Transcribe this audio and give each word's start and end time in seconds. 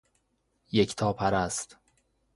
یکتا 0.71 1.13
پرست 1.13 1.77